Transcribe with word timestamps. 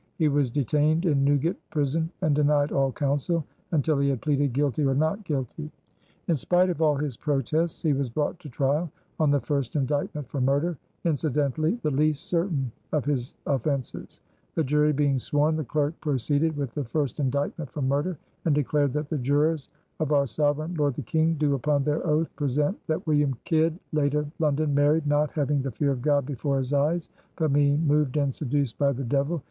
He 0.17 0.29
was 0.29 0.49
detained 0.49 1.05
in 1.05 1.23
Newgate 1.23 1.57
Prison 1.69 2.09
and 2.21 2.33
denied 2.33 2.71
all 2.71 2.91
counsel 2.91 3.45
until 3.71 3.99
he 3.99 4.09
had 4.09 4.19
pleaded 4.19 4.51
"guilty" 4.51 4.83
or 4.83 4.95
"not 4.95 5.23
guilty." 5.23 5.71
In 6.27 6.35
spite 6.35 6.71
of 6.71 6.81
all 6.81 6.95
his 6.95 7.15
protests 7.15 7.83
he 7.83 7.93
was 7.93 8.09
brought 8.09 8.39
to 8.39 8.49
trial 8.49 8.89
on 9.19 9.29
the 9.29 9.39
first 9.39 9.75
indictment 9.75 10.27
for 10.27 10.41
murder, 10.41 10.75
incidentally 11.05 11.79
the 11.83 11.91
least 11.91 12.23
certain 12.23 12.71
of 12.91 13.05
his 13.05 13.35
offenses. 13.45 14.21
The 14.55 14.63
jury 14.63 14.91
being 14.91 15.19
sworn, 15.19 15.55
the 15.55 15.63
clerk 15.63 15.93
proceeded 16.01 16.57
with 16.57 16.71
the 16.73 16.83
first 16.83 17.19
indictment 17.19 17.69
for 17.69 17.83
murder 17.83 18.17
and 18.45 18.55
declared 18.55 18.93
that 18.93 19.07
"the 19.09 19.19
jurors 19.19 19.69
of 19.99 20.11
our 20.11 20.25
sovereign 20.25 20.73
Lord 20.79 20.95
the 20.95 21.03
King 21.03 21.35
do 21.35 21.53
upon 21.53 21.83
their 21.83 22.03
oath 22.07 22.35
present 22.35 22.75
that 22.87 23.05
William 23.05 23.35
Kidd, 23.43 23.77
late 23.93 24.15
of 24.15 24.31
London, 24.39 24.73
married, 24.73 25.05
not 25.05 25.29
having 25.33 25.61
the 25.61 25.69
fear 25.69 25.91
of 25.91 26.01
God 26.01 26.25
before 26.25 26.57
his 26.57 26.73
eyes; 26.73 27.09
but 27.37 27.53
being 27.53 27.85
moved 27.85 28.17
and 28.17 28.33
seduced 28.33 28.79
by 28.79 28.91
the 28.91 29.03
Devil 29.03 29.39